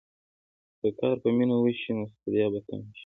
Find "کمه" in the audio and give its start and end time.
2.67-2.87